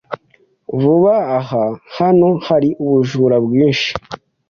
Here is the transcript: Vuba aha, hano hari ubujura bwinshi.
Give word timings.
Vuba 0.81 1.15
aha, 1.37 1.63
hano 1.97 2.27
hari 2.47 2.69
ubujura 2.83 3.35
bwinshi. 3.45 3.89